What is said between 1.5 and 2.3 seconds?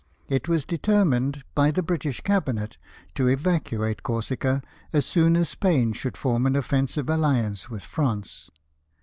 by the British